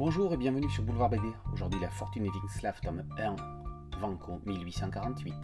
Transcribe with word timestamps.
Bonjour 0.00 0.32
et 0.32 0.38
bienvenue 0.38 0.70
sur 0.70 0.82
Boulevard 0.82 1.10
BD. 1.10 1.30
Aujourd'hui, 1.52 1.78
La 1.78 1.90
Fortune 1.90 2.22
des 2.22 2.30
Vinslav, 2.30 2.80
tome 2.80 3.02
1, 3.18 3.36
Vanco, 4.00 4.40
1848. 4.46 5.34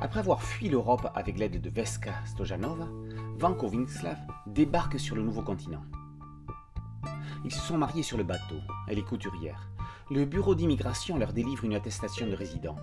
Après 0.00 0.18
avoir 0.18 0.42
fui 0.42 0.68
l'Europe 0.68 1.08
avec 1.14 1.38
l'aide 1.38 1.60
de 1.60 1.70
Veska 1.70 2.12
Stojanova, 2.26 2.88
Vanko 3.38 3.68
Vinslav 3.68 4.18
débarque 4.48 4.98
sur 4.98 5.14
le 5.14 5.22
nouveau 5.22 5.42
continent. 5.42 5.84
Ils 7.44 7.52
se 7.52 7.60
sont 7.60 7.78
mariés 7.78 8.02
sur 8.02 8.18
le 8.18 8.24
bateau, 8.24 8.58
elle 8.88 8.98
est 8.98 9.06
couturière. 9.06 9.70
Le 10.10 10.24
bureau 10.24 10.56
d'immigration 10.56 11.16
leur 11.16 11.32
délivre 11.32 11.64
une 11.64 11.76
attestation 11.76 12.26
de 12.26 12.34
résident. 12.34 12.74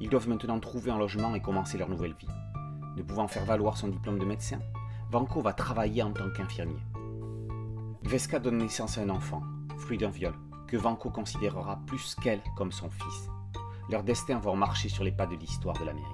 Ils 0.00 0.08
doivent 0.08 0.30
maintenant 0.30 0.58
trouver 0.58 0.90
un 0.90 0.98
logement 0.98 1.34
et 1.34 1.42
commencer 1.42 1.76
leur 1.76 1.90
nouvelle 1.90 2.14
vie. 2.14 2.28
Ne 2.96 3.02
pouvant 3.02 3.28
faire 3.28 3.44
valoir 3.44 3.76
son 3.76 3.88
diplôme 3.88 4.18
de 4.18 4.24
médecin, 4.24 4.60
Vanko 5.10 5.42
va 5.42 5.52
travailler 5.52 6.02
en 6.02 6.12
tant 6.12 6.30
qu'infirmier. 6.30 6.80
Veska 8.02 8.38
donne 8.38 8.58
naissance 8.58 8.98
à 8.98 9.02
un 9.02 9.10
enfant, 9.10 9.42
fruit 9.78 9.98
d'un 9.98 10.08
viol, 10.08 10.34
que 10.66 10.76
Vanko 10.76 11.10
considérera 11.10 11.80
plus 11.86 12.14
qu'elle 12.16 12.42
comme 12.56 12.72
son 12.72 12.88
fils. 12.90 13.28
Leurs 13.90 14.04
destins 14.04 14.38
vont 14.38 14.56
marcher 14.56 14.88
sur 14.88 15.04
les 15.04 15.12
pas 15.12 15.26
de 15.26 15.36
l'histoire 15.36 15.78
de 15.78 15.84
l'Amérique. 15.84 16.06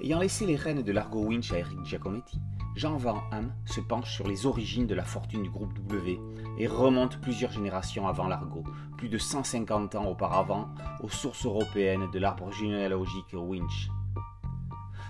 Ayant 0.00 0.20
laissé 0.20 0.46
les 0.46 0.56
rênes 0.56 0.82
de 0.82 0.92
l'Argo 0.92 1.24
Winch 1.24 1.52
à 1.52 1.58
Eric 1.58 1.84
Giacometti, 1.84 2.40
Jean 2.76 2.96
Van 2.96 3.22
Ham 3.30 3.52
se 3.66 3.80
penche 3.80 4.12
sur 4.12 4.26
les 4.26 4.46
origines 4.46 4.86
de 4.86 4.94
la 4.94 5.04
fortune 5.04 5.42
du 5.42 5.50
groupe 5.50 5.74
W 5.74 6.20
et 6.58 6.66
remonte 6.66 7.20
plusieurs 7.20 7.52
générations 7.52 8.08
avant 8.08 8.26
l'Argo, 8.26 8.64
plus 8.96 9.08
de 9.08 9.18
150 9.18 9.94
ans 9.94 10.06
auparavant, 10.06 10.68
aux 11.00 11.08
sources 11.08 11.46
européennes 11.46 12.10
de 12.12 12.18
l'arbre 12.18 12.50
généalogique 12.52 13.32
Winch. 13.34 13.90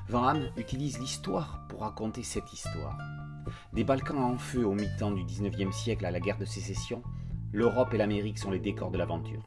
Van 0.08 0.24
Ham 0.24 0.50
utilise 0.56 0.98
l'histoire 0.98 1.66
pour 1.68 1.80
raconter 1.80 2.22
cette 2.22 2.52
histoire. 2.52 2.98
Des 3.72 3.84
Balkans 3.84 4.18
en 4.18 4.38
feu 4.38 4.66
au 4.66 4.74
mi-temps 4.74 5.12
du 5.12 5.24
XIXe 5.24 5.74
siècle 5.74 6.06
à 6.06 6.10
la 6.10 6.20
guerre 6.20 6.38
de 6.38 6.44
sécession, 6.44 7.02
l'Europe 7.52 7.94
et 7.94 7.98
l'Amérique 7.98 8.38
sont 8.38 8.50
les 8.50 8.58
décors 8.58 8.90
de 8.90 8.98
l'aventure. 8.98 9.42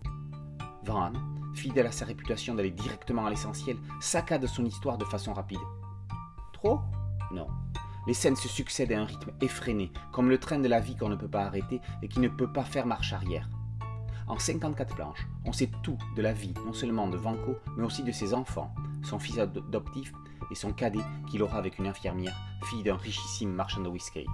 Van 0.83 1.11
fidèle 1.57 1.87
à 1.87 1.91
sa 1.91 2.05
réputation 2.05 2.55
d'aller 2.55 2.71
directement 2.71 3.25
à 3.25 3.29
l'essentiel, 3.29 3.77
saccade 3.99 4.45
son 4.45 4.63
histoire 4.63 4.97
de 4.97 5.05
façon 5.05 5.33
rapide. 5.33 5.59
Trop? 6.53 6.79
Non. 7.31 7.47
Les 8.05 8.13
scènes 8.13 8.35
se 8.35 8.47
succèdent 8.47 8.93
à 8.93 9.01
un 9.01 9.05
rythme 9.05 9.31
effréné, 9.41 9.91
comme 10.13 10.29
le 10.29 10.37
train 10.37 10.59
de 10.59 10.67
la 10.67 10.79
vie 10.79 10.95
qu'on 10.95 11.09
ne 11.09 11.15
peut 11.15 11.27
pas 11.27 11.43
arrêter 11.43 11.81
et 12.01 12.07
qui 12.07 12.19
ne 12.19 12.29
peut 12.29 12.51
pas 12.51 12.63
faire 12.63 12.85
marche 12.85 13.11
arrière. 13.11 13.49
En 14.27 14.39
54 14.39 14.95
planches, 14.95 15.27
on 15.45 15.51
sait 15.51 15.69
tout 15.83 15.97
de 16.15 16.21
la 16.21 16.33
vie, 16.33 16.53
non 16.65 16.73
seulement 16.73 17.07
de 17.07 17.17
Vanko, 17.17 17.57
mais 17.75 17.83
aussi 17.83 18.03
de 18.03 18.11
ses 18.11 18.33
enfants, 18.33 18.73
son 19.03 19.19
fils 19.19 19.39
adoptif 19.39 20.13
et 20.51 20.55
son 20.55 20.73
cadet 20.73 21.03
qu'il 21.29 21.43
aura 21.43 21.57
avec 21.57 21.77
une 21.79 21.87
infirmière, 21.87 22.35
fille 22.65 22.83
d'un 22.83 22.97
richissime 22.97 23.51
marchand 23.51 23.81
de 23.81 23.89
whisky. 23.89 24.25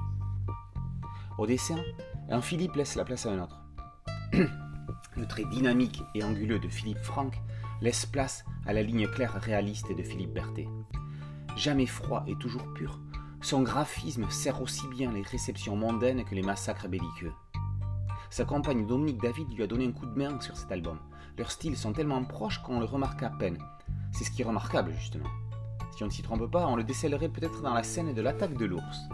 Au 1.37 1.47
dessin, 1.47 1.77
un 2.29 2.41
Philippe 2.41 2.75
laisse 2.75 2.95
la 2.95 3.05
place 3.05 3.25
à 3.25 3.31
un 3.31 3.43
autre. 3.43 3.61
Le 5.17 5.27
trait 5.27 5.45
dynamique 5.45 6.01
et 6.15 6.23
anguleux 6.23 6.59
de 6.59 6.67
Philippe 6.67 7.03
Franck 7.03 7.41
laisse 7.81 8.05
place 8.05 8.45
à 8.65 8.73
la 8.73 8.81
ligne 8.83 9.07
claire 9.07 9.33
réaliste 9.33 9.95
de 9.95 10.03
Philippe 10.03 10.33
Berthet. 10.33 10.67
Jamais 11.55 11.85
froid 11.85 12.23
et 12.27 12.35
toujours 12.35 12.73
pur, 12.73 12.99
son 13.41 13.61
graphisme 13.61 14.29
sert 14.29 14.61
aussi 14.61 14.87
bien 14.87 15.11
les 15.11 15.21
réceptions 15.21 15.75
mondaines 15.75 16.23
que 16.23 16.33
les 16.33 16.41
massacres 16.41 16.87
belliqueux. 16.87 17.33
Sa 18.29 18.45
compagne 18.45 18.87
Dominique 18.87 19.21
David 19.21 19.53
lui 19.53 19.63
a 19.63 19.67
donné 19.67 19.85
un 19.85 19.91
coup 19.91 20.05
de 20.05 20.17
main 20.17 20.39
sur 20.39 20.55
cet 20.55 20.71
album. 20.71 20.97
Leurs 21.37 21.51
styles 21.51 21.77
sont 21.77 21.93
tellement 21.93 22.23
proches 22.23 22.61
qu'on 22.63 22.79
le 22.79 22.85
remarque 22.85 23.21
à 23.21 23.29
peine. 23.29 23.57
C'est 24.11 24.23
ce 24.23 24.31
qui 24.31 24.43
est 24.43 24.45
remarquable, 24.45 24.93
justement. 24.93 25.29
Si 25.95 26.01
on 26.01 26.07
ne 26.07 26.11
s'y 26.11 26.23
trompe 26.23 26.49
pas, 26.49 26.65
on 26.65 26.75
le 26.75 26.83
décèlerait 26.83 27.29
peut-être 27.29 27.61
dans 27.61 27.73
la 27.73 27.83
scène 27.83 28.13
de 28.13 28.21
l'attaque 28.21 28.57
de 28.57 28.65
l'ours. 28.65 29.09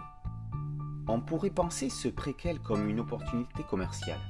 On 1.08 1.20
pourrait 1.20 1.50
penser 1.50 1.90
ce 1.90 2.08
préquel 2.08 2.58
comme 2.60 2.88
une 2.88 3.00
opportunité 3.00 3.62
commerciale. 3.64 4.20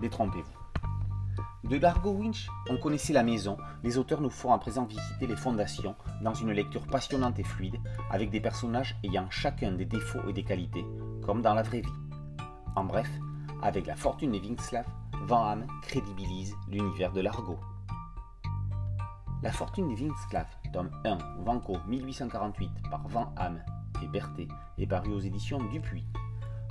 Détrompez-vous. 0.00 0.60
De 1.68 1.76
Largo 1.76 2.12
Winch, 2.12 2.48
on 2.70 2.78
connaissait 2.78 3.12
la 3.12 3.22
maison, 3.22 3.58
les 3.84 3.98
auteurs 3.98 4.22
nous 4.22 4.30
font 4.30 4.54
à 4.54 4.58
présent 4.58 4.86
visiter 4.86 5.26
les 5.26 5.36
fondations 5.36 5.94
dans 6.22 6.32
une 6.32 6.52
lecture 6.52 6.86
passionnante 6.86 7.38
et 7.38 7.44
fluide, 7.44 7.78
avec 8.10 8.30
des 8.30 8.40
personnages 8.40 8.98
ayant 9.04 9.28
chacun 9.28 9.72
des 9.72 9.84
défauts 9.84 10.26
et 10.28 10.32
des 10.32 10.44
qualités, 10.44 10.86
comme 11.22 11.42
dans 11.42 11.54
la 11.54 11.62
vraie 11.62 11.82
vie. 11.82 11.88
En 12.74 12.84
bref, 12.84 13.10
avec 13.62 13.86
la 13.86 13.96
fortune 13.96 14.32
des 14.32 14.40
Vinslav, 14.40 14.86
Van 15.26 15.44
Ham 15.44 15.66
crédibilise 15.82 16.56
l'univers 16.70 17.12
de 17.12 17.20
Largo. 17.20 17.58
La 19.42 19.52
fortune 19.52 19.88
des 19.88 19.94
Vinslav, 19.94 20.46
tome 20.70 20.90
1, 21.04 21.16
Vanco 21.38 21.78
1848 21.88 22.70
par 22.90 23.08
Van 23.08 23.32
Ham 23.36 23.58
et 24.02 24.06
Berthet, 24.08 24.48
est 24.76 24.86
paru 24.86 25.12
aux 25.14 25.20
éditions 25.20 25.58
Dupuis. 25.70 26.04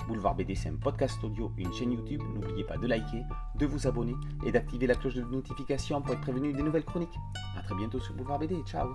Boulevard 0.06 0.36
BD, 0.36 0.54
un 0.66 0.76
podcast 0.76 1.22
audio 1.24 1.52
une 1.56 1.72
chaîne 1.72 1.92
YouTube. 1.92 2.22
N'oubliez 2.34 2.64
pas 2.64 2.76
de 2.76 2.86
liker, 2.86 3.22
de 3.56 3.66
vous 3.66 3.86
abonner 3.86 4.14
et 4.44 4.52
d'activer 4.52 4.86
la 4.86 4.94
cloche 4.94 5.14
de 5.14 5.22
notification 5.22 6.00
pour 6.00 6.14
être 6.14 6.20
prévenu 6.20 6.52
des 6.52 6.62
nouvelles 6.62 6.84
chroniques. 6.84 7.18
A 7.58 7.62
très 7.62 7.74
bientôt 7.74 7.98
sur 7.98 8.14
Boulevard 8.14 8.38
BD. 8.38 8.62
Ciao 8.64 8.88